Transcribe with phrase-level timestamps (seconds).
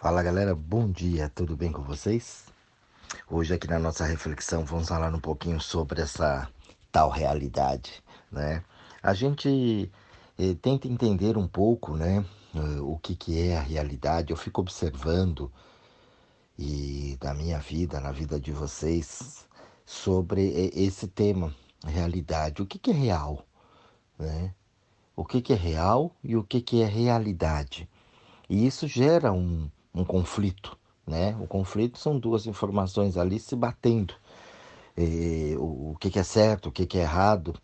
[0.00, 2.44] Fala galera, bom dia, tudo bem com vocês?
[3.28, 6.48] Hoje aqui na nossa reflexão vamos falar um pouquinho sobre essa
[6.92, 8.00] tal realidade,
[8.30, 8.62] né?
[9.02, 9.90] A gente
[10.38, 12.24] eh, tenta entender um pouco, né,
[12.54, 14.30] eh, o que, que é a realidade.
[14.30, 15.50] Eu fico observando
[16.56, 19.48] e na minha vida, na vida de vocês,
[19.84, 21.52] sobre esse tema,
[21.84, 22.62] realidade.
[22.62, 23.44] O que, que é real,
[24.16, 24.54] né?
[25.16, 27.88] O que, que é real e o que, que é realidade?
[28.48, 31.36] E isso gera um, um conflito, né?
[31.40, 34.14] O conflito são duas informações ali se batendo.
[34.96, 37.54] E, o, o que, que, é certo, o que, que é errado.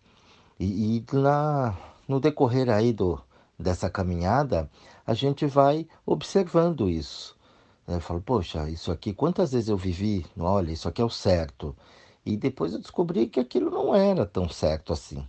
[0.58, 1.76] E, e na,
[2.08, 3.20] no decorrer aí do,
[3.58, 4.70] dessa caminhada,
[5.06, 7.36] a gente vai observando isso.
[7.86, 11.76] Eu falo, poxa, isso aqui, quantas vezes eu vivi, olha, isso aqui é o certo.
[12.24, 15.26] E depois eu descobri que aquilo não era tão certo assim.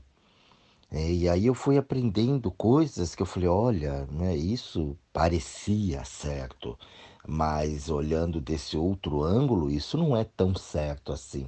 [0.98, 6.80] E aí eu fui aprendendo coisas que eu falei, olha, né, isso parecia certo,
[7.28, 11.48] mas olhando desse outro ângulo, isso não é tão certo assim.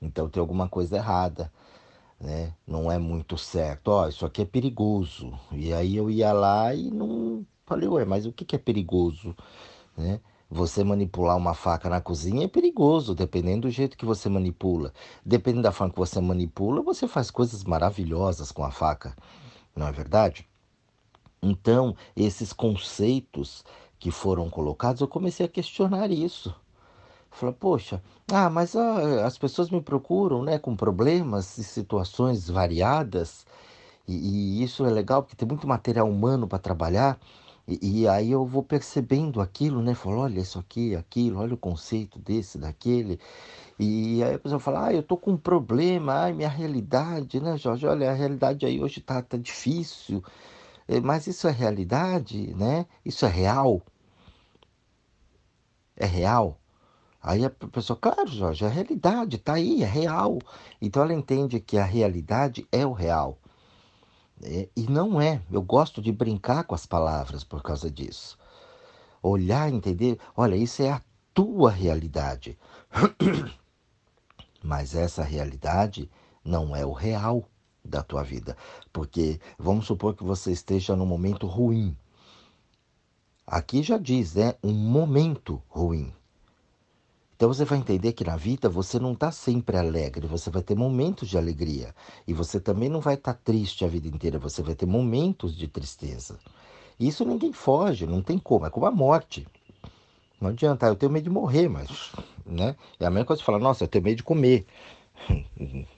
[0.00, 1.50] Então tem alguma coisa errada,
[2.20, 2.54] né?
[2.66, 3.88] Não é muito certo.
[3.88, 5.38] Ó, oh, isso aqui é perigoso.
[5.52, 9.34] E aí eu ia lá e não falei, ué, mas o que, que é perigoso,
[9.96, 10.20] né?
[10.54, 14.92] Você manipular uma faca na cozinha é perigoso, dependendo do jeito que você manipula.
[15.24, 19.16] Dependendo da forma que você manipula, você faz coisas maravilhosas com a faca,
[19.74, 20.46] não é verdade?
[21.42, 23.64] Então, esses conceitos
[23.98, 26.54] que foram colocados, eu comecei a questionar isso.
[27.30, 33.46] Falei, poxa, ah, mas ah, as pessoas me procuram, né, com problemas e situações variadas,
[34.06, 37.18] e, e isso é legal porque tem muito material humano para trabalhar.
[37.66, 39.94] E, e, aí eu vou percebendo aquilo, né?
[39.94, 43.20] Falo, olha isso aqui, aquilo, olha o conceito desse, daquele.
[43.78, 47.56] E aí a pessoa fala, ah, eu tô com um problema, ai, minha realidade, né,
[47.56, 47.86] Jorge?
[47.86, 50.22] Olha, a realidade aí hoje tá, tá difícil.
[50.88, 52.86] É, mas isso é realidade, né?
[53.04, 53.82] Isso é real?
[55.96, 56.58] É real?
[57.22, 60.38] Aí a pessoa, claro, Jorge, é realidade, tá aí, é real.
[60.80, 63.38] Então ela entende que a realidade é o real.
[64.42, 65.40] É, e não é.
[65.50, 68.36] Eu gosto de brincar com as palavras por causa disso.
[69.22, 72.58] Olhar, entender, olha, isso é a tua realidade.
[74.62, 76.10] Mas essa realidade
[76.44, 77.44] não é o real
[77.84, 78.56] da tua vida.
[78.92, 81.96] Porque vamos supor que você esteja num momento ruim.
[83.46, 84.54] Aqui já diz, né?
[84.62, 86.12] Um momento ruim.
[87.42, 90.76] Então você vai entender que na vida você não está sempre alegre, você vai ter
[90.76, 91.92] momentos de alegria.
[92.24, 95.56] E você também não vai estar tá triste a vida inteira, você vai ter momentos
[95.56, 96.38] de tristeza.
[97.00, 99.44] Isso ninguém foge, não tem como, é como a morte.
[100.40, 102.12] Não adianta, eu tenho medo de morrer, mas
[102.46, 102.76] né?
[103.00, 104.64] é a mesma coisa de falar, nossa, eu tenho medo de comer.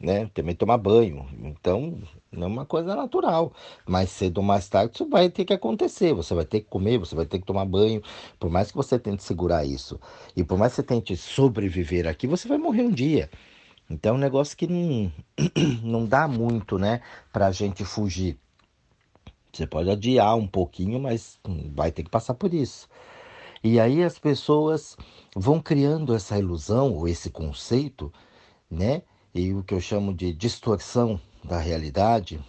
[0.01, 0.31] Né?
[0.35, 1.27] Também tomar banho.
[1.43, 1.99] Então,
[2.31, 3.53] não é uma coisa natural.
[3.87, 6.13] Mais cedo ou mais tarde isso vai ter que acontecer.
[6.15, 8.03] Você vai ter que comer, você vai ter que tomar banho.
[8.39, 9.99] Por mais que você tente segurar isso
[10.37, 13.31] e por mais que você tente sobreviver aqui, você vai morrer um dia.
[13.89, 15.13] Então é um negócio que não,
[15.83, 18.39] não dá muito, né, pra gente fugir.
[19.53, 21.39] Você pode adiar um pouquinho, mas
[21.75, 22.89] vai ter que passar por isso.
[23.63, 24.97] E aí as pessoas
[25.35, 28.13] vão criando essa ilusão ou esse conceito,
[28.75, 29.03] né?
[29.35, 32.41] e o que eu chamo de distorção da realidade,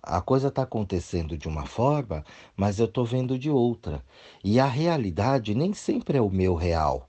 [0.00, 2.24] a coisa está acontecendo de uma forma,
[2.56, 4.04] mas eu estou vendo de outra.
[4.44, 7.08] E a realidade nem sempre é o meu real.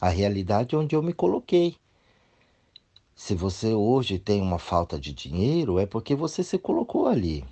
[0.00, 1.74] A realidade é onde eu me coloquei.
[3.16, 7.44] Se você hoje tem uma falta de dinheiro, é porque você se colocou ali.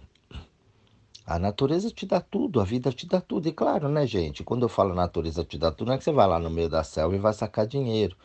[1.27, 3.49] A natureza te dá tudo, a vida te dá tudo.
[3.49, 4.45] E claro, né, gente?
[4.45, 6.69] Quando eu falo natureza te dá tudo, não é que você vai lá no meio
[6.69, 8.17] da selva e vai sacar dinheiro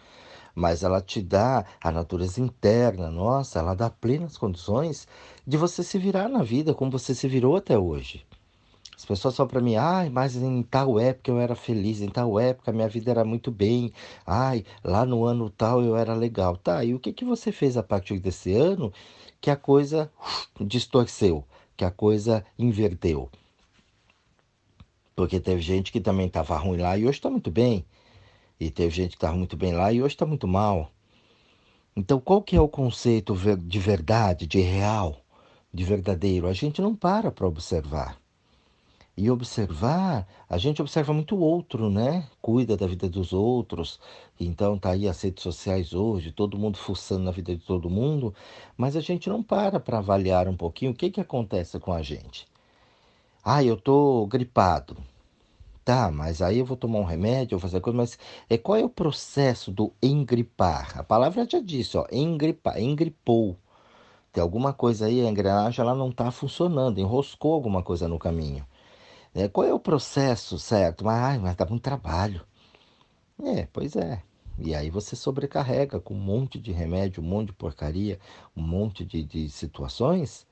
[0.55, 5.07] mas ela te dá a natureza interna, nossa, ela dá plenas condições
[5.45, 8.25] de você se virar na vida como você se virou até hoje.
[9.01, 12.39] As pessoas falam para mim, ai, mas em tal época eu era feliz, em tal
[12.39, 13.91] época minha vida era muito bem,
[14.27, 16.55] ai, lá no ano tal eu era legal.
[16.55, 18.93] Tá, e o que, que você fez a partir desse ano
[19.41, 20.11] que a coisa
[20.59, 21.43] distorceu,
[21.75, 23.27] que a coisa inverteu?
[25.15, 27.83] Porque teve gente que também estava ruim lá e hoje está muito bem.
[28.61, 30.91] E teve gente que estava muito bem lá e hoje está muito mal.
[31.95, 35.17] Então, qual que é o conceito de verdade, de real,
[35.73, 36.47] de verdadeiro?
[36.47, 38.21] A gente não para para observar.
[39.17, 42.29] E observar, a gente observa muito o outro, né?
[42.39, 43.99] Cuida da vida dos outros.
[44.39, 48.31] Então tá aí as redes sociais hoje, todo mundo fuçando na vida de todo mundo,
[48.77, 52.03] mas a gente não para para avaliar um pouquinho o que que acontece com a
[52.03, 52.47] gente.
[53.43, 54.95] Ah, eu tô gripado.
[55.83, 58.17] Tá, mas aí eu vou tomar um remédio, vou fazer coisa, mas
[58.49, 60.97] é, qual é o processo do engripar?
[60.99, 63.57] A palavra já disse, ó, engripar, engripou.
[64.31, 68.65] Tem alguma coisa aí, a engrenagem ela não está funcionando, enroscou alguma coisa no caminho.
[69.33, 71.05] É, qual é o processo certo?
[71.05, 72.45] Mas, ai, mas dá muito trabalho.
[73.43, 74.21] É, pois é.
[74.59, 78.19] E aí você sobrecarrega com um monte de remédio, um monte de porcaria,
[78.55, 80.45] um monte de, de situações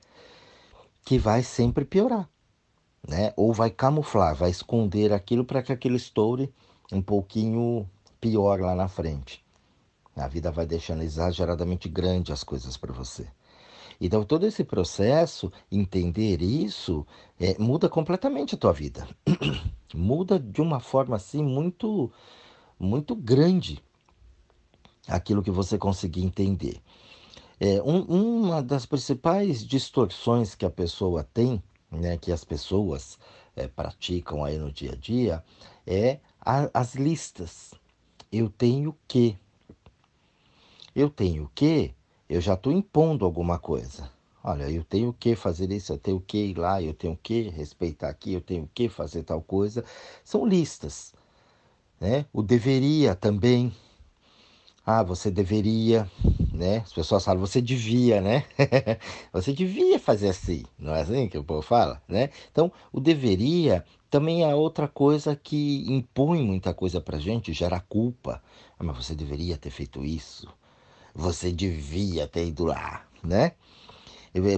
[1.04, 2.28] que vai sempre piorar,
[3.06, 3.32] né?
[3.36, 6.52] Ou vai camuflar, vai esconder aquilo para que aquilo estoure
[6.92, 7.88] um pouquinho
[8.20, 9.44] pior lá na frente.
[10.16, 13.26] A vida vai deixando exageradamente grande as coisas para você.
[14.00, 17.06] Então, todo esse processo, entender isso,
[17.38, 19.06] é, muda completamente a tua vida.
[19.94, 22.10] muda de uma forma assim muito,
[22.78, 23.82] muito grande
[25.06, 26.80] aquilo que você conseguir entender.
[27.58, 28.00] É, um,
[28.44, 33.18] uma das principais distorções que a pessoa tem, né, que as pessoas
[33.56, 35.44] é, praticam aí no dia a dia,
[35.86, 37.74] é a, as listas.
[38.30, 39.36] Eu tenho que.
[40.94, 41.94] Eu tenho que,
[42.28, 44.10] eu já estou impondo alguma coisa.
[44.42, 48.08] Olha, eu tenho que fazer isso, eu tenho que ir lá, eu tenho que respeitar
[48.08, 49.84] aqui, eu tenho que fazer tal coisa.
[50.24, 51.12] São listas.
[52.00, 52.24] Né?
[52.32, 53.74] O deveria também.
[54.84, 56.10] Ah, você deveria,
[56.60, 56.82] né?
[56.84, 58.44] As pessoas falam, você devia, né?
[59.32, 62.28] você devia fazer assim, não é assim que o povo fala, né?
[62.52, 68.42] Então, o deveria também é outra coisa que impõe muita coisa pra gente, gera culpa.
[68.78, 70.46] Ah, mas você deveria ter feito isso.
[71.14, 73.52] Você devia ter ido lá, né?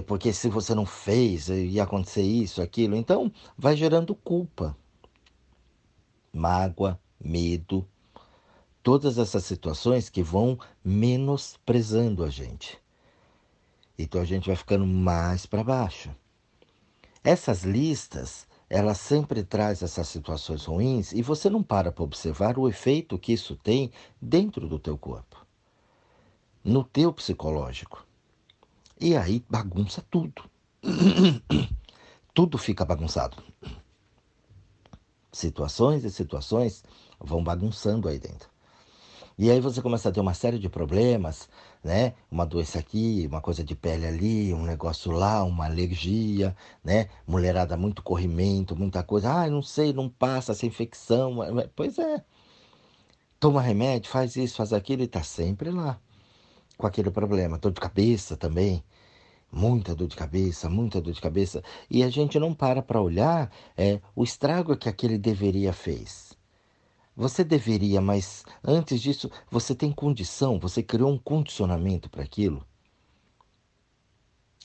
[0.05, 2.97] Porque se você não fez, ia acontecer isso, aquilo.
[2.97, 4.75] Então, vai gerando culpa,
[6.33, 7.87] mágoa, medo,
[8.83, 12.77] todas essas situações que vão menosprezando a gente.
[13.97, 16.13] Então a gente vai ficando mais para baixo.
[17.23, 22.67] Essas listas, elas sempre traz essas situações ruins e você não para para observar o
[22.67, 23.89] efeito que isso tem
[24.21, 25.45] dentro do teu corpo,
[26.61, 28.05] no teu psicológico.
[28.99, 30.43] E aí bagunça tudo.
[32.33, 33.41] tudo fica bagunçado.
[35.31, 36.83] Situações e situações
[37.19, 38.52] vão bagunçando aí dentro.
[39.37, 41.49] E aí você começa a ter uma série de problemas,
[41.83, 42.13] né?
[42.31, 47.09] Uma doença aqui, uma coisa de pele ali, um negócio lá, uma alergia, né?
[47.27, 49.31] Mulherada muito corrimento, muita coisa.
[49.31, 51.37] Ah, não sei, não passa essa infecção.
[51.75, 52.23] Pois é.
[53.39, 55.99] Toma remédio, faz isso, faz aquilo e tá sempre lá
[56.77, 57.57] com aquele problema.
[57.57, 58.83] Dor de cabeça também.
[59.51, 61.63] Muita dor de cabeça, muita dor de cabeça.
[61.89, 66.35] E a gente não para para olhar é, o estrago que aquele deveria fez.
[67.15, 72.65] Você deveria, mas antes disso, você tem condição, você criou um condicionamento para aquilo.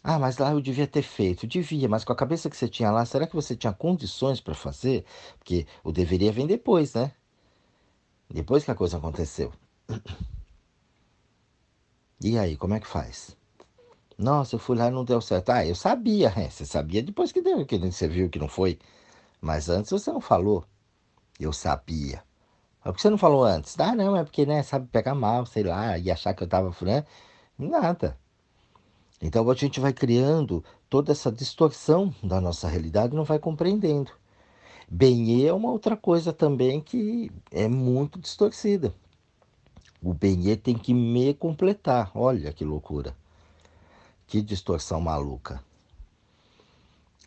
[0.03, 1.47] Ah, mas lá eu devia ter feito.
[1.47, 4.55] Devia, mas com a cabeça que você tinha lá, será que você tinha condições para
[4.55, 5.05] fazer?
[5.39, 7.13] Porque o deveria vem depois, né?
[8.31, 9.53] Depois que a coisa aconteceu.
[12.21, 13.37] E aí, como é que faz?
[14.19, 15.51] Nossa, eu fui lá e não deu certo.
[15.51, 16.51] Ah, eu sabia, né?
[16.51, 18.79] Você sabia depois que deu, que você viu que não foi.
[19.41, 20.65] Mas antes você não falou.
[21.41, 22.25] Eu sabia.
[22.83, 23.79] Por que você não falou antes?
[23.79, 26.75] Ah, não, é porque, né, sabe pegar mal, sei lá, e achar que eu tava,
[26.83, 27.05] né?
[27.59, 28.17] Nada.
[29.21, 34.13] Então a gente vai criando toda essa distorção da nossa realidade e não vai compreendendo.
[34.89, 38.95] Benê é uma outra coisa também que é muito distorcida.
[40.03, 42.11] O Benê tem que me completar.
[42.15, 43.15] Olha que loucura.
[44.27, 45.61] Que distorção maluca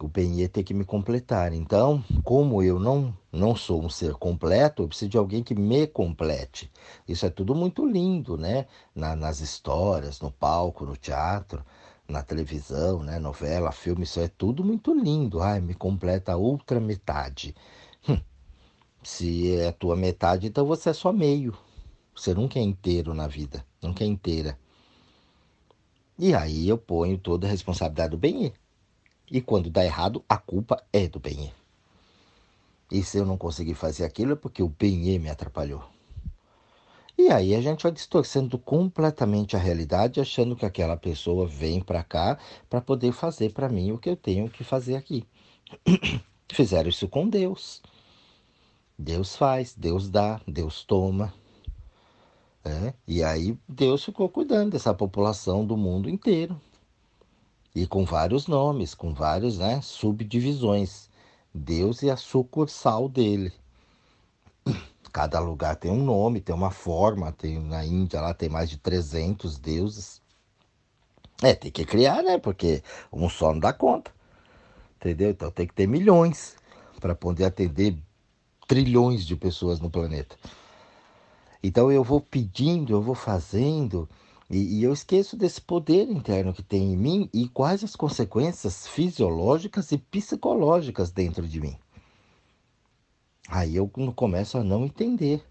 [0.05, 1.53] o PNE tem que me completar.
[1.53, 5.87] Então, como eu não, não sou um ser completo, eu preciso de alguém que me
[5.87, 6.71] complete.
[7.07, 8.67] Isso é tudo muito lindo, né?
[8.95, 11.63] Na, nas histórias, no palco, no teatro,
[12.07, 13.19] na televisão, né?
[13.19, 15.41] novela, filme, isso é tudo muito lindo.
[15.41, 17.55] Ai, me completa a outra metade.
[18.07, 18.19] Hum.
[19.03, 21.57] Se é a tua metade, então você é só meio.
[22.15, 24.57] Você nunca é inteiro na vida, nunca é inteira.
[26.19, 28.53] E aí eu ponho toda a responsabilidade do bem
[29.31, 31.51] e quando dá errado, a culpa é do Benê.
[32.91, 35.81] E se eu não conseguir fazer aquilo é porque o Benê me atrapalhou.
[37.17, 42.03] E aí a gente vai distorcendo completamente a realidade, achando que aquela pessoa vem para
[42.03, 42.37] cá
[42.69, 45.25] para poder fazer para mim o que eu tenho que fazer aqui.
[46.51, 47.81] Fizeram isso com Deus.
[48.99, 51.33] Deus faz, Deus dá, Deus toma.
[52.65, 52.93] É?
[53.07, 56.59] E aí Deus ficou cuidando dessa população do mundo inteiro
[57.73, 61.09] e com vários nomes, com várias né, subdivisões.
[61.53, 63.51] Deus e a sucursal dele.
[65.11, 67.31] Cada lugar tem um nome, tem uma forma.
[67.31, 70.21] Tem na Índia lá tem mais de 300 deuses.
[71.41, 72.37] É, tem que criar, né?
[72.37, 74.11] Porque um só não dá conta.
[74.97, 75.31] Entendeu?
[75.31, 76.55] Então tem que ter milhões
[76.99, 77.97] para poder atender
[78.67, 80.37] trilhões de pessoas no planeta.
[81.63, 84.07] Então eu vou pedindo, eu vou fazendo
[84.51, 88.85] e, e, eu esqueço desse poder interno que tem em mim e quais as consequências
[88.85, 91.77] fisiológicas e psicológicas dentro de mim.
[93.47, 95.45] Aí eu começo a não entender.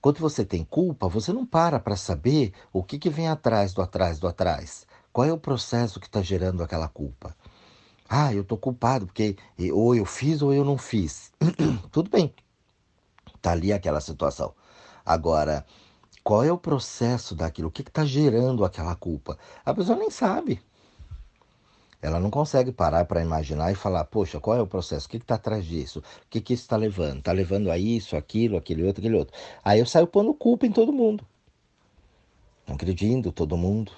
[0.00, 3.82] Quando você tem culpa, você não para para saber o que, que vem atrás do
[3.82, 4.86] atrás do atrás.
[5.12, 7.36] Qual é o processo que está gerando aquela culpa?
[8.08, 9.36] Ah, eu estou culpado porque
[9.72, 11.32] ou eu fiz ou eu não fiz.
[11.92, 12.34] Tudo bem.
[13.36, 14.54] Está ali aquela situação.
[15.04, 15.66] Agora,
[16.22, 17.68] qual é o processo daquilo?
[17.68, 19.38] O que está gerando aquela culpa?
[19.64, 20.60] A pessoa nem sabe.
[22.02, 25.06] Ela não consegue parar para imaginar e falar, poxa, qual é o processo?
[25.06, 25.98] O que está atrás disso?
[25.98, 27.18] O que, que isso está levando?
[27.18, 29.34] Está levando a isso, aquilo, aquele outro, aquele outro.
[29.62, 31.26] Aí eu saio pondo culpa em todo mundo.
[32.66, 33.92] Agredindo todo mundo.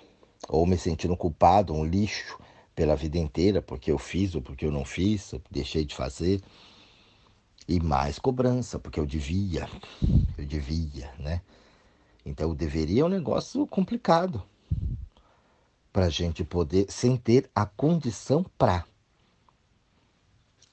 [0.49, 2.37] Ou me sentindo culpado, um lixo
[2.75, 6.41] pela vida inteira, porque eu fiz ou porque eu não fiz, deixei de fazer.
[7.69, 9.69] E mais cobrança, porque eu devia,
[10.37, 11.41] eu devia, né?
[12.25, 14.43] Então, o deveria é um negócio complicado
[15.93, 18.85] para a gente poder, sem ter a condição para.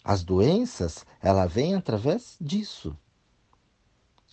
[0.03, 2.95] As doenças, ela vem através disso.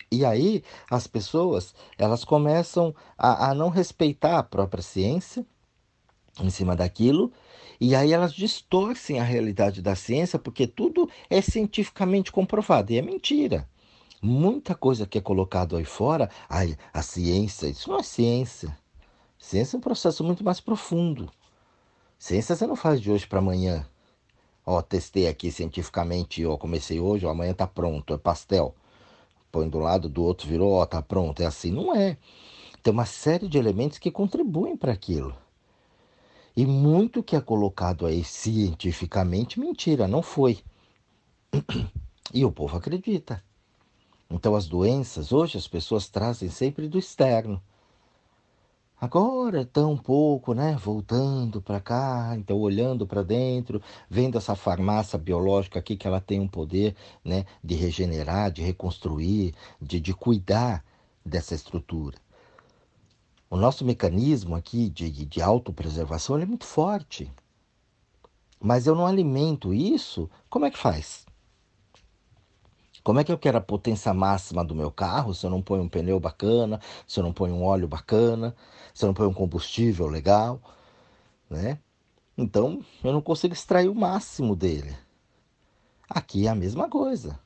[0.09, 5.45] E aí as pessoas, elas começam a, a não respeitar a própria ciência
[6.39, 7.33] em cima daquilo,
[7.79, 13.01] e aí elas distorcem a realidade da ciência, porque tudo é cientificamente comprovado, e é
[13.01, 13.67] mentira.
[14.21, 18.75] Muita coisa que é colocado aí fora, ai, a ciência, isso não é ciência.
[19.37, 21.31] Ciência é um processo muito mais profundo.
[22.17, 23.85] Ciência você não faz de hoje para amanhã.
[24.65, 28.75] Ó, testei aqui cientificamente, ó, comecei hoje, ó, amanhã tá pronto, é pastel.
[29.51, 31.71] Põe do lado, do outro virou, ó, tá pronto, é assim.
[31.71, 32.17] Não é.
[32.81, 35.35] Tem uma série de elementos que contribuem para aquilo.
[36.55, 40.59] E muito que é colocado aí cientificamente, mentira, não foi.
[42.33, 43.41] E o povo acredita.
[44.29, 47.61] Então as doenças, hoje as pessoas trazem sempre do externo.
[48.99, 50.75] Agora tão pouco, né?
[50.75, 53.79] Voltando para cá, então olhando para dentro,
[54.09, 59.53] vendo essa farmácia biológica aqui que ela tem um poder, né, de regenerar, de reconstruir,
[59.79, 60.83] de, de cuidar
[61.23, 62.17] dessa estrutura.
[63.51, 67.31] O nosso mecanismo aqui de, de autopreservação é muito forte.
[68.59, 71.26] Mas eu não alimento isso, como é que faz?
[73.07, 75.81] Como é que eu quero a potência máxima do meu carro se eu não ponho
[75.81, 78.53] um pneu bacana, se eu não ponho um óleo bacana,
[78.93, 80.59] se eu não ponho um combustível legal,
[81.49, 81.79] né?
[82.37, 84.93] Então eu não consigo extrair o máximo dele.
[86.09, 87.39] Aqui é a mesma coisa.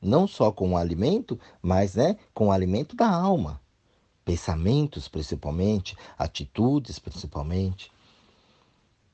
[0.00, 3.60] Não só com o alimento, mas né, com o alimento da alma.
[4.24, 7.90] Pensamentos, principalmente, atitudes, principalmente.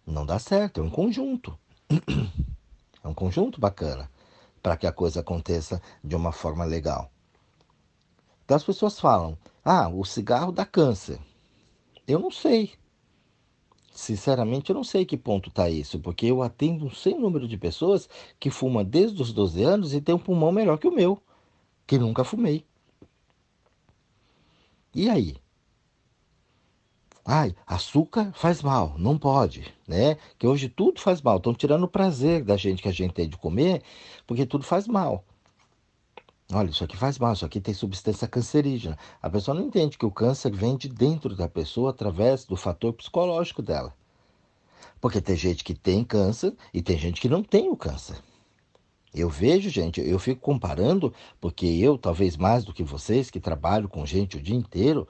[0.06, 1.58] Não dá certo, é um conjunto.
[3.02, 4.10] É um conjunto bacana
[4.62, 7.10] para que a coisa aconteça de uma forma legal.
[8.44, 11.18] Então as pessoas falam: ah, o cigarro dá câncer.
[12.06, 12.72] Eu não sei.
[13.92, 17.56] Sinceramente, eu não sei que ponto está isso, porque eu atendo um sem número de
[17.56, 21.20] pessoas que fuma desde os 12 anos e tem um pulmão melhor que o meu,
[21.86, 22.64] que nunca fumei.
[24.94, 25.36] E aí?
[27.32, 30.16] Ai, açúcar faz mal, não pode, né?
[30.36, 31.36] Que hoje tudo faz mal.
[31.36, 33.84] Estão tirando o prazer da gente que a gente tem de comer,
[34.26, 35.24] porque tudo faz mal.
[36.52, 38.98] Olha, isso aqui faz mal, isso aqui tem substância cancerígena.
[39.22, 42.92] A pessoa não entende que o câncer vem de dentro da pessoa através do fator
[42.94, 43.94] psicológico dela.
[45.00, 48.20] Porque tem gente que tem câncer e tem gente que não tem o câncer.
[49.14, 53.88] Eu vejo, gente, eu fico comparando, porque eu, talvez mais do que vocês, que trabalho
[53.88, 55.06] com gente o dia inteiro,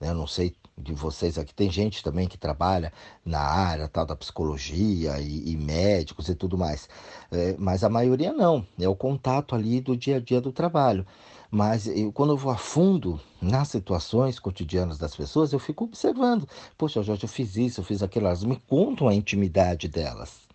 [0.00, 2.92] né, eu não sei de vocês aqui, tem gente também que trabalha
[3.24, 6.88] na área tal da psicologia e, e médicos e tudo mais,
[7.30, 11.06] é, mas a maioria não, é o contato ali do dia a dia do trabalho.
[11.50, 16.46] Mas eu, quando eu vou a fundo nas situações cotidianas das pessoas, eu fico observando.
[16.76, 18.26] Poxa, Jorge, eu fiz isso, eu fiz aquilo.
[18.26, 20.47] Elas me contam a intimidade delas.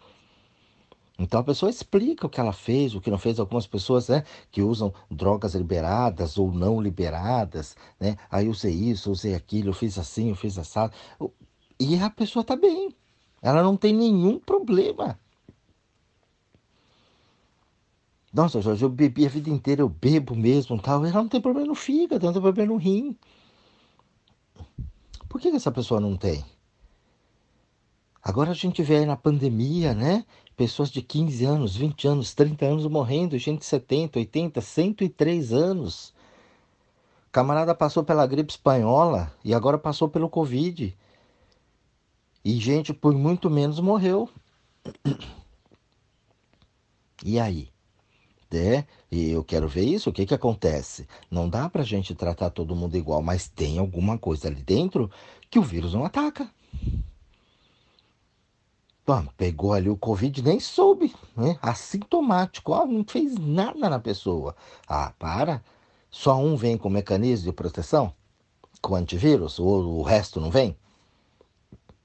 [1.17, 3.39] Então a pessoa explica o que ela fez, o que não fez.
[3.39, 8.17] Algumas pessoas né, que usam drogas liberadas ou não liberadas, né?
[8.31, 10.93] Aí usei isso, usei aquilo, eu fiz assim, eu fiz assado.
[11.79, 12.95] E a pessoa está bem.
[13.41, 15.19] Ela não tem nenhum problema.
[18.33, 21.05] Nossa, Jorge, eu bebi a vida inteira, eu bebo mesmo tal.
[21.05, 23.15] Ela não tem problema no fígado, não tem problema no rim.
[25.29, 26.43] Por que, que essa pessoa não tem?
[28.23, 30.25] Agora a gente vê aí na pandemia, né?
[30.55, 36.13] Pessoas de 15 anos, 20 anos, 30 anos morrendo, gente de 70, 80, 103 anos.
[37.31, 40.95] Camarada passou pela gripe espanhola e agora passou pelo Covid.
[42.45, 44.29] E gente por muito menos morreu.
[47.25, 47.69] E aí?
[48.55, 51.07] É, e eu quero ver isso, o que que acontece?
[51.31, 55.09] Não dá pra gente tratar todo mundo igual, mas tem alguma coisa ali dentro
[55.49, 56.47] que o vírus não ataca.
[59.35, 61.59] Pegou ali o Covid, nem soube, né?
[61.61, 64.55] Assintomático, ó, não fez nada na pessoa.
[64.87, 65.61] Ah, para.
[66.09, 68.13] Só um vem com mecanismo de proteção?
[68.81, 69.59] Com antivírus?
[69.59, 70.77] Ou o resto não vem?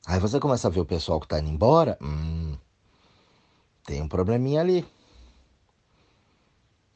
[0.06, 1.96] Aí você começa a ver o pessoal que está indo embora.
[2.00, 2.56] Hum,
[3.84, 4.84] tem um probleminha ali.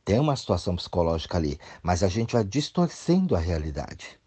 [0.05, 1.61] Tem uma situação psicológica ali.
[1.83, 4.19] Mas a gente vai distorcendo a realidade.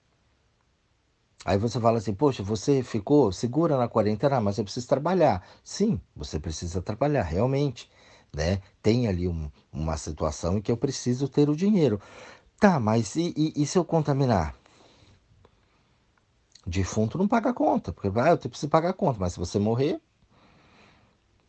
[1.45, 5.45] Aí você fala assim, poxa, você ficou segura na quarentena, mas eu preciso trabalhar.
[5.63, 7.87] Sim, você precisa trabalhar, realmente.
[8.35, 8.59] Né?
[8.81, 12.01] Tem ali um, uma situação em que eu preciso ter o dinheiro.
[12.59, 14.55] Tá, mas e, e, e se eu contaminar?
[16.65, 20.01] Defunto não paga conta, porque ah, eu preciso pagar conta, mas se você morrer,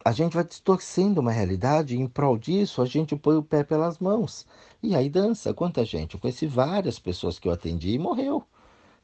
[0.04, 3.64] a gente vai distorcendo uma realidade e em prol disso a gente põe o pé
[3.64, 4.46] pelas mãos.
[4.82, 5.54] E aí dança.
[5.54, 6.14] Quanta gente?
[6.14, 8.46] Eu conheci várias pessoas que eu atendi e morreu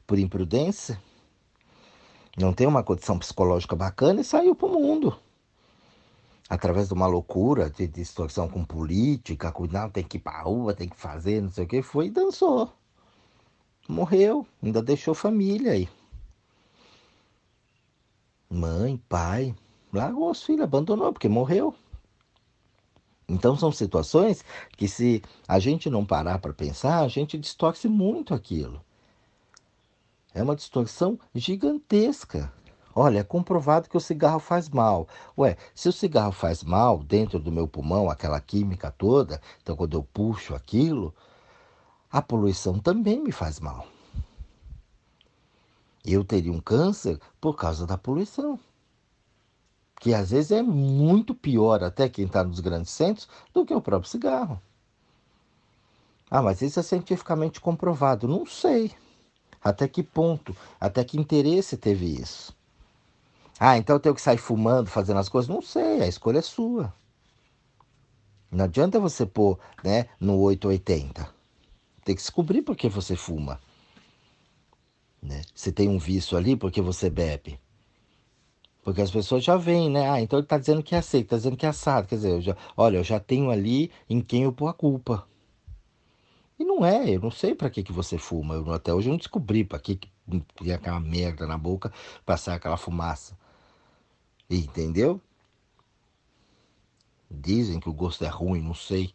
[0.05, 0.99] por imprudência,
[2.37, 5.15] não tem uma condição psicológica bacana e saiu para o mundo.
[6.49, 10.41] Através de uma loucura, de distorção com política, com não, tem que ir para a
[10.41, 12.71] rua, tem que fazer, não sei o que, foi e dançou.
[13.87, 15.89] Morreu, ainda deixou família aí.
[18.49, 19.55] Mãe, pai,
[19.91, 21.73] largou os filhos, abandonou, porque morreu.
[23.27, 24.43] Então são situações
[24.77, 28.83] que se a gente não parar para pensar, a gente distorce muito aquilo.
[30.33, 32.51] É uma distorção gigantesca.
[32.95, 35.07] Olha, é comprovado que o cigarro faz mal.
[35.37, 39.97] Ué, se o cigarro faz mal dentro do meu pulmão, aquela química toda, então quando
[39.97, 41.13] eu puxo aquilo,
[42.11, 43.87] a poluição também me faz mal.
[46.05, 48.59] Eu teria um câncer por causa da poluição.
[49.99, 53.81] Que às vezes é muito pior até quem está nos grandes centros do que o
[53.81, 54.61] próprio cigarro.
[56.29, 58.27] Ah, mas isso é cientificamente comprovado.
[58.27, 58.91] Não sei.
[59.63, 60.55] Até que ponto?
[60.79, 62.53] Até que interesse teve isso?
[63.59, 65.47] Ah, então eu tenho que sair fumando, fazendo as coisas?
[65.47, 66.93] Não sei, a escolha é sua.
[68.51, 71.27] Não adianta você pôr né, no 880.
[72.03, 73.59] Tem que descobrir por que você fuma.
[75.21, 75.41] Né?
[75.55, 77.57] Se tem um vício ali, por que você bebe.
[78.83, 80.09] Porque as pessoas já veem, né?
[80.09, 82.05] Ah, então ele está dizendo que é aceito, está dizendo que é assado.
[82.05, 85.25] Quer dizer, eu já, olha, eu já tenho ali em quem eu pôr a culpa.
[86.57, 88.55] E não é, eu não sei para que, que você fuma.
[88.55, 90.09] Eu, até hoje eu não descobri para que, que
[90.55, 91.91] tem aquela merda na boca,
[92.25, 93.37] passar aquela fumaça.
[94.49, 95.19] Entendeu?
[97.29, 99.11] Dizem que o gosto é ruim, não sei.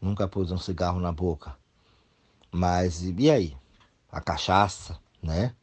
[0.00, 1.56] Nunca pus um cigarro na boca.
[2.50, 3.56] Mas e aí?
[4.10, 5.54] A cachaça, né?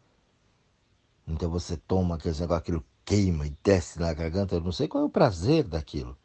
[1.28, 4.56] Então você toma aquele negócio, aquilo queima e desce na garganta.
[4.56, 6.17] Eu não sei qual é o prazer daquilo.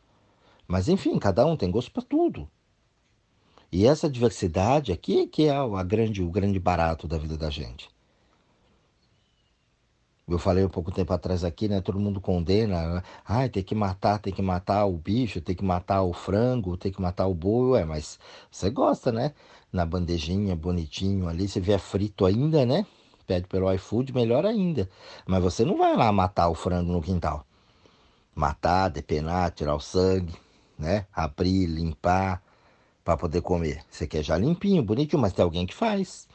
[0.66, 2.48] Mas enfim, cada um tem gosto para tudo.
[3.74, 7.90] E essa diversidade aqui que é a grande, o grande barato da vida da gente.
[10.28, 11.80] Eu falei um pouco tempo atrás aqui, né?
[11.80, 12.94] Todo mundo condena.
[12.94, 13.02] Né?
[13.26, 16.92] Ai, tem que matar, tem que matar o bicho, tem que matar o frango, tem
[16.92, 17.70] que matar o boi.
[17.70, 18.16] Ué, mas
[18.48, 19.34] você gosta, né?
[19.72, 21.48] Na bandejinha, bonitinho ali.
[21.48, 22.86] Se vier frito ainda, né?
[23.26, 24.88] Pede pelo iFood, melhor ainda.
[25.26, 27.44] Mas você não vai lá matar o frango no quintal.
[28.36, 30.36] Matar, depenar, tirar o sangue,
[30.78, 31.08] né?
[31.12, 32.43] Abrir, limpar
[33.04, 33.84] para poder comer.
[33.90, 36.26] Você quer já limpinho, bonitinho, mas tem alguém que faz.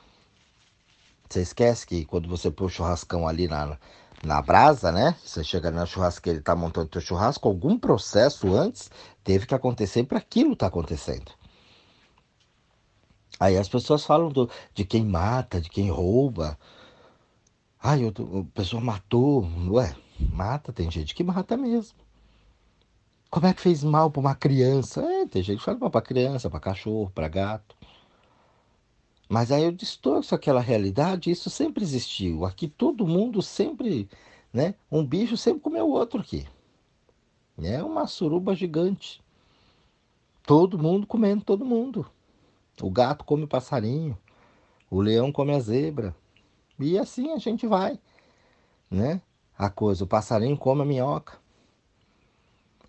[1.28, 3.78] Você esquece que quando você põe o churrascão ali na,
[4.24, 5.16] na brasa, né?
[5.24, 8.90] Você chega na churrasqueira e está montando o seu churrasco, algum processo antes
[9.24, 11.32] teve que acontecer para aquilo tá acontecendo.
[13.40, 16.58] Aí as pessoas falam do, de quem mata, de quem rouba.
[17.82, 18.12] Ai, a
[18.54, 19.48] pessoa matou.
[19.70, 21.98] Ué, mata, tem gente que mata mesmo.
[23.30, 25.02] Como é que fez mal para uma criança?
[25.02, 27.76] É, tem gente que faz mal para criança, para cachorro, para gato.
[29.30, 32.44] Mas aí eu distorço aquela realidade, isso sempre existiu.
[32.44, 34.10] Aqui todo mundo sempre,
[34.52, 34.74] né?
[34.92, 36.48] Um bicho sempre comeu o outro aqui.
[37.62, 39.22] É uma suruba gigante.
[40.44, 42.10] Todo mundo comendo todo mundo.
[42.82, 44.18] O gato come o passarinho,
[44.90, 46.16] o leão come a zebra.
[46.80, 48.00] E assim a gente vai,
[48.90, 49.22] né?
[49.56, 51.38] A coisa, o passarinho come a minhoca.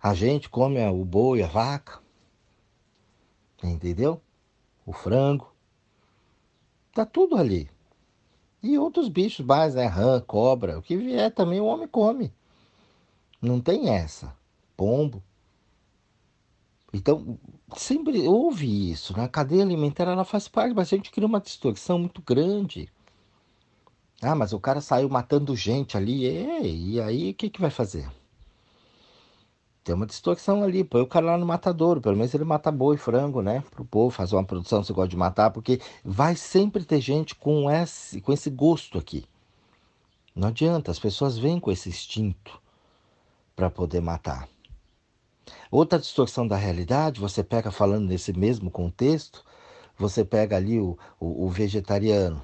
[0.01, 1.99] A gente come o boi, a vaca.
[3.63, 4.19] Entendeu?
[4.85, 5.53] O frango.
[6.91, 7.69] Tá tudo ali.
[8.63, 9.85] E outros bichos mais, né?
[9.85, 12.33] Rã, cobra, o que vier também o homem come.
[13.41, 14.35] Não tem essa.
[14.75, 15.23] Pombo.
[16.93, 17.37] Então,
[17.75, 19.15] sempre houve isso.
[19.15, 22.89] Na cadeia alimentar ela faz parte, mas a gente cria uma distorção muito grande.
[24.21, 26.25] Ah, mas o cara saiu matando gente ali.
[26.93, 28.09] E aí o que, que vai fazer?
[29.83, 30.83] Tem uma distorção ali.
[30.83, 32.01] Põe o cara lá no matadouro.
[32.01, 33.63] Pelo menos ele mata boi, frango, né?
[33.71, 37.69] Pro povo fazer uma produção, você gosta de matar, porque vai sempre ter gente com
[37.69, 39.25] esse, com esse gosto aqui.
[40.35, 42.61] Não adianta, as pessoas vêm com esse instinto
[43.55, 44.47] para poder matar.
[45.69, 49.43] Outra distorção da realidade, você pega falando nesse mesmo contexto,
[49.97, 52.41] você pega ali o, o, o vegetariano.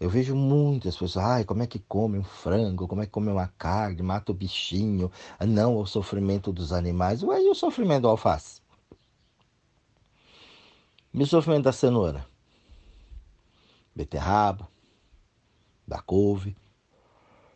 [0.00, 3.30] Eu vejo muitas pessoas, ai, como é que come um frango, como é que come
[3.30, 5.12] uma carne, mata o bichinho,
[5.46, 7.22] não o sofrimento dos animais.
[7.22, 8.62] Ué, e o sofrimento do alface?
[11.12, 12.26] E o sofrimento da cenoura?
[13.94, 14.66] Beterraba,
[15.86, 16.56] da couve,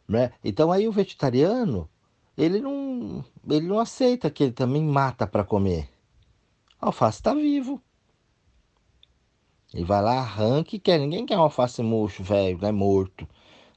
[0.06, 0.32] né?
[0.44, 1.88] Então aí o vegetariano,
[2.36, 5.88] ele não, ele não aceita que ele também mata para comer.
[6.82, 7.80] O alface está vivo.
[9.74, 10.98] Ele vai lá, arranca e quer.
[11.00, 12.70] Ninguém quer um alface murcho, velho, né?
[12.70, 13.28] Morto.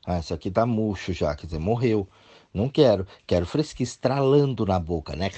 [0.05, 2.07] Ah, isso aqui tá murcho já, quer dizer, morreu.
[2.53, 3.07] Não quero.
[3.25, 5.31] Quero fresquinho, estralando na boca, né?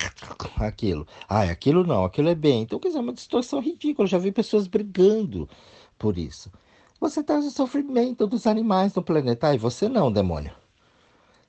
[0.60, 1.06] Aquilo.
[1.28, 2.62] Ah, aquilo não, aquilo é bem.
[2.62, 4.04] Então, quer dizer, é uma distorção ridícula.
[4.04, 5.48] Eu já vi pessoas brigando
[5.98, 6.52] por isso.
[7.00, 9.48] Você traz o sofrimento dos animais no planeta.
[9.48, 10.52] Ah, e você não, demônio.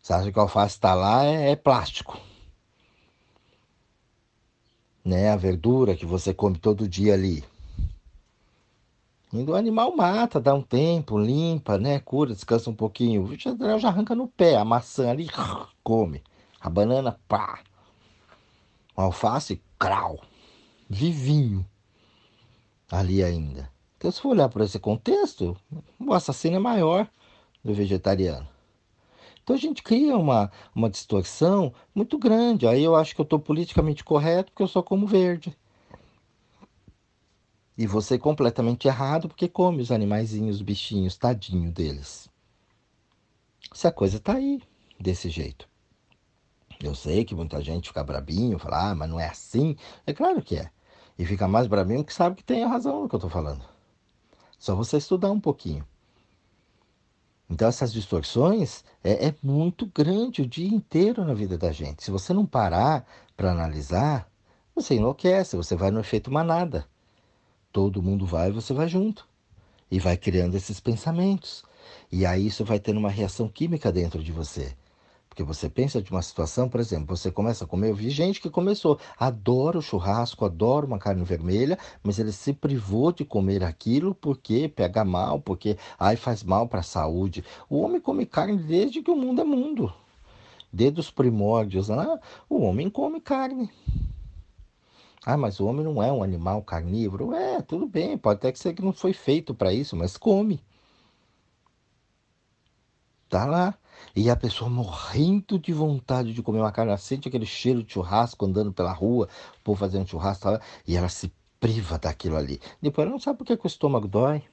[0.02, 2.20] Você acha que o alface está lá é, é plástico.
[5.04, 5.30] Né?
[5.30, 7.44] A verdura que você come todo dia ali.
[9.43, 12.00] O animal mata, dá um tempo, limpa, né?
[12.00, 13.24] Cura, descansa um pouquinho.
[13.24, 15.28] O vegetariano já arranca no pé, a maçã ali,
[15.84, 16.24] come.
[16.60, 17.60] A banana, pá.
[18.95, 20.19] O alface, crau.
[20.89, 21.65] Vivinho.
[22.89, 23.69] Ali ainda.
[23.98, 25.58] Então, se for olhar por esse contexto,
[26.00, 27.08] o assassino é maior
[27.63, 28.48] do vegetariano.
[29.45, 32.67] Então a gente cria uma, uma distorção muito grande.
[32.67, 35.56] Aí eu acho que eu estou politicamente correto porque eu só como verde.
[37.78, 42.30] E você completamente errado porque come os animaizinhos, os bichinhos, tadinho deles.
[43.74, 44.62] Se a coisa tá aí,
[45.00, 45.68] desse jeito.
[46.82, 49.76] Eu sei que muita gente fica brabinho, fala, ah, mas não é assim.
[50.06, 50.70] É claro que é.
[51.18, 53.64] E fica mais brabinho que sabe que tem a razão no que eu estou falando.
[54.58, 55.86] Só você estudar um pouquinho.
[57.50, 62.04] Então essas distorções é, é, muito grande o dia inteiro na vida da gente.
[62.04, 63.06] Se você não parar
[63.38, 64.30] para analisar,
[64.74, 66.88] você enlouquece, você vai no efeito manada.
[67.76, 69.28] Todo mundo vai você vai junto.
[69.92, 71.62] E vai criando esses pensamentos.
[72.10, 74.74] E aí isso vai tendo uma reação química dentro de você.
[75.28, 77.90] Porque você pensa de uma situação, por exemplo, você começa a comer.
[77.90, 82.54] Eu vi gente que começou, adora o churrasco, adora uma carne vermelha, mas ele se
[82.54, 87.44] privou de comer aquilo porque pega mal, porque ai, faz mal para a saúde.
[87.70, 89.94] O homem come carne desde que o mundo é mundo.
[90.72, 92.20] Desde os primórdios, né?
[92.50, 93.70] o homem come carne.
[95.26, 97.34] Ah, mas o homem não é um animal carnívoro.
[97.34, 100.64] É, tudo bem, pode até ser que não foi feito para isso, mas come.
[103.28, 103.76] Tá lá.
[104.16, 108.46] E a pessoa morrendo de vontade de comer uma carne, sente aquele cheiro de churrasco
[108.46, 112.60] andando pela rua, o povo fazendo churrasco, tá e ela se priva daquilo ali.
[112.82, 114.44] Depois ela não sabe por que, que o estômago dói.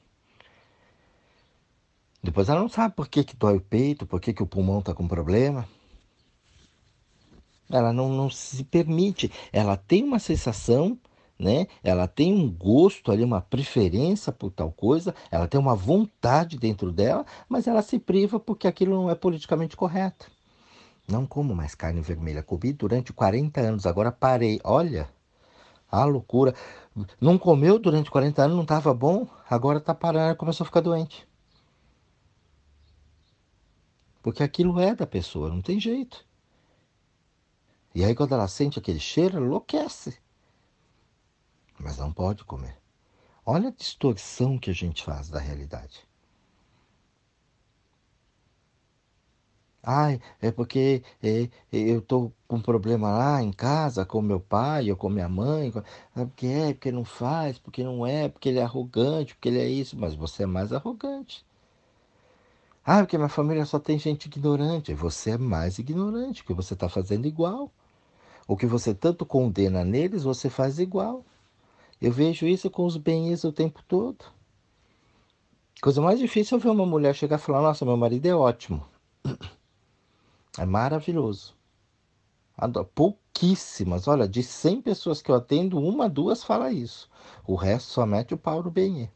[2.23, 4.79] Depois ela não sabe por que, que dói o peito, por que, que o pulmão
[4.79, 5.69] está com problema.
[7.71, 9.31] Ela não, não se permite.
[9.53, 10.99] Ela tem uma sensação
[11.43, 11.67] né?
[11.83, 16.93] Ela tem um gosto ali, uma preferência por tal coisa, ela tem uma vontade dentro
[16.93, 20.31] dela, mas ela se priva porque aquilo não é politicamente correto.
[21.09, 22.43] Não como mais carne vermelha.
[22.43, 24.61] Comi durante 40 anos, agora parei.
[24.63, 25.09] Olha,
[25.91, 26.55] a loucura.
[27.21, 31.27] Não comeu durante 40 anos, não estava bom, agora está parando, começou a ficar doente.
[34.23, 36.25] Porque aquilo é da pessoa, não tem jeito.
[37.95, 40.19] E aí quando ela sente aquele cheiro, ela enlouquece
[41.83, 42.77] mas não pode comer.
[43.45, 46.07] Olha a distorção que a gente faz da realidade.
[49.85, 54.89] Ai, é porque é, eu estou com um problema lá em casa com meu pai
[54.93, 55.73] ou com minha mãe.
[56.15, 59.59] É porque é, porque não faz, porque não é, porque ele é arrogante, porque ele
[59.59, 59.99] é isso.
[59.99, 61.45] Mas você é mais arrogante.
[62.85, 64.95] Ah, porque minha família só tem gente ignorante.
[64.95, 67.73] Você é mais ignorante, porque você está fazendo igual.
[68.53, 71.25] O que você tanto condena neles, você faz igual.
[71.99, 74.27] Eu vejo isso com os bens o tempo todo.
[75.81, 78.87] Coisa mais difícil é ver uma mulher chegar e falar: Nossa, meu marido é ótimo.
[80.59, 81.55] É maravilhoso.
[82.95, 84.07] Pouquíssimas.
[84.07, 87.09] Olha, de 100 pessoas que eu atendo, uma, duas fala isso.
[87.47, 89.11] O resto só mete o pau no bem.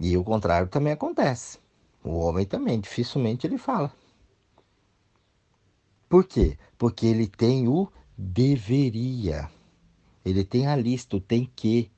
[0.00, 1.58] E o contrário também acontece.
[2.02, 3.92] O homem também, dificilmente ele fala.
[6.16, 6.56] Por quê?
[6.78, 9.50] Porque ele tem o deveria.
[10.24, 11.90] Ele tem a lista, o tem que.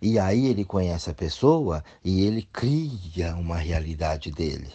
[0.00, 4.72] E aí ele conhece a pessoa e ele cria uma realidade dele.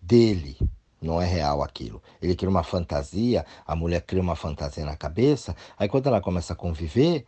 [0.00, 0.56] Dele.
[1.02, 2.00] Não é real aquilo.
[2.22, 6.52] Ele cria uma fantasia, a mulher cria uma fantasia na cabeça, aí quando ela começa
[6.52, 7.26] a conviver,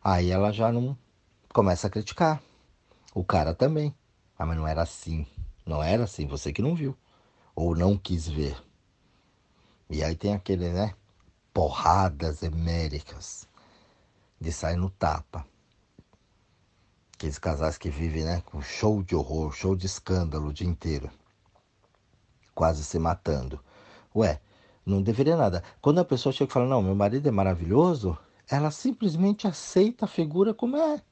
[0.00, 0.96] aí ela já não
[1.52, 2.40] começa a criticar.
[3.12, 3.92] O cara também.
[4.38, 5.26] Ah, mas não era assim.
[5.66, 6.96] Não era assim, você que não viu.
[7.52, 8.69] Ou não quis ver.
[9.90, 10.94] E aí tem aquele, né?
[11.52, 13.48] Porradas eméricas
[14.40, 15.44] de sair no tapa.
[17.14, 21.10] Aqueles casais que vivem né, com show de horror, show de escândalo o dia inteiro.
[22.54, 23.58] Quase se matando.
[24.14, 24.40] Ué,
[24.86, 25.62] não deveria nada.
[25.82, 28.16] Quando a pessoa chega e fala, não, meu marido é maravilhoso,
[28.48, 31.02] ela simplesmente aceita a figura como é.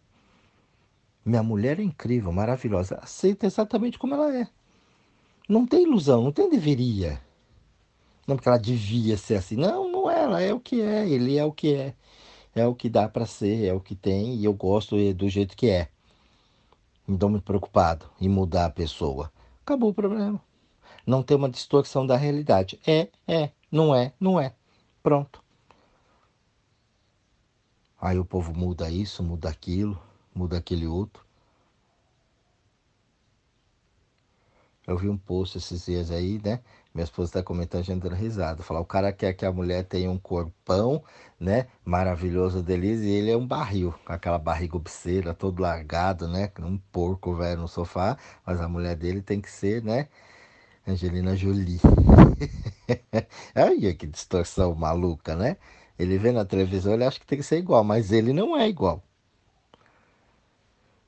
[1.25, 2.99] Minha mulher é incrível, maravilhosa.
[3.03, 4.49] Aceita exatamente como ela é.
[5.49, 7.21] Não tem ilusão, não tem deveria.
[8.29, 9.57] Não porque ela devia ser assim.
[9.57, 11.95] Não, não é, ela é o que é, ele é o que é.
[12.55, 15.57] É o que dá para ser, é o que tem e eu gosto do jeito
[15.57, 15.89] que é.
[17.07, 19.33] Não estou muito preocupado em mudar a pessoa.
[19.63, 20.41] Acabou o problema.
[21.07, 22.79] Não tem uma distorção da realidade.
[22.87, 24.55] É, é, não é, não é.
[25.03, 25.43] Pronto.
[27.99, 29.99] Aí o povo muda isso, muda aquilo,
[30.35, 31.25] muda aquele outro.
[34.87, 36.61] Eu vi um post esses dias aí, né?
[36.99, 38.61] Minha esposa está comentando, gente dando risada.
[38.61, 41.01] Falar, o cara quer que a mulher tenha um corpão,
[41.39, 41.69] né?
[41.85, 46.51] Maravilhoso deles, e ele é um barril, com aquela barriga obscena, todo largado, né?
[46.59, 50.09] Um porco velho no sofá, mas a mulher dele tem que ser, né?
[50.89, 51.81] Angelina Jolie.
[53.55, 55.57] Aí que distorção maluca, né?
[55.97, 58.69] Ele vê na televisão, ele acha que tem que ser igual, mas ele não é
[58.69, 59.05] igual.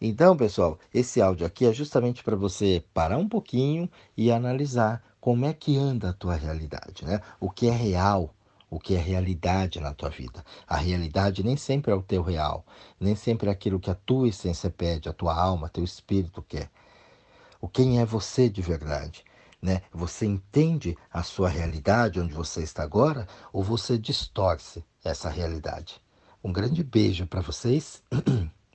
[0.02, 3.86] Então, pessoal, esse áudio aqui é justamente para você parar um pouquinho
[4.16, 7.20] e analisar como é que anda a tua realidade, né?
[7.38, 8.34] O que é real,
[8.70, 10.42] o que é realidade na tua vida.
[10.66, 12.64] A realidade nem sempre é o teu real,
[12.98, 16.70] nem sempre é aquilo que a tua essência pede, a tua alma, teu espírito quer.
[17.60, 19.22] O quem é você de verdade,
[19.60, 19.82] né?
[19.92, 26.00] Você entende a sua realidade onde você está agora ou você distorce essa realidade?
[26.42, 28.02] Um grande beijo para vocês.